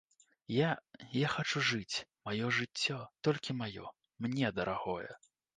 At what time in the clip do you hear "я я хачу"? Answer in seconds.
0.53-1.61